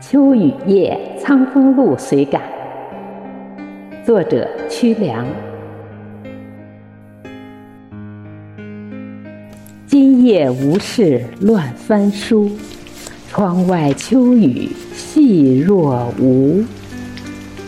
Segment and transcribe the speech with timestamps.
[0.00, 2.40] 秋雨夜，苍风露随感。
[4.02, 5.26] 作者：屈良。
[9.86, 12.50] 今夜无事乱翻书，
[13.28, 16.64] 窗外秋雨细若无。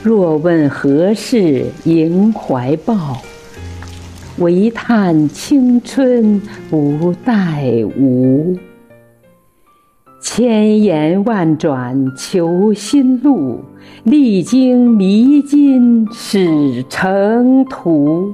[0.02, 3.20] 若问何事萦怀抱，
[4.38, 6.40] 唯叹青春
[6.70, 8.56] 不待无。
[10.34, 13.60] 千言万转求新路，
[14.04, 18.32] 历经迷津始成图。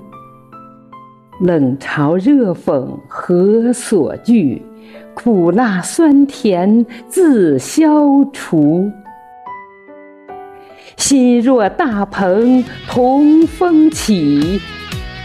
[1.41, 4.63] 冷嘲热讽何所惧？
[5.13, 7.91] 苦辣酸甜自消
[8.33, 8.89] 除。
[10.97, 14.61] 心若大鹏同风起，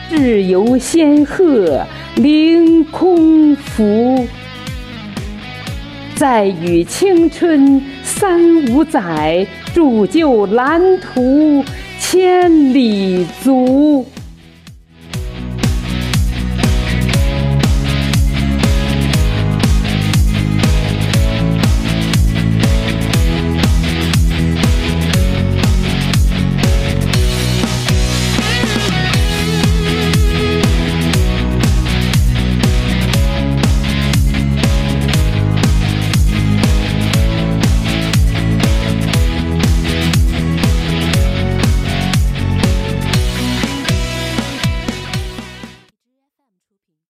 [0.09, 1.83] 志游仙鹤
[2.15, 4.25] 凌空浮。
[6.23, 11.61] 再与青春三五载，铸就蓝图
[11.99, 13.92] 千里足。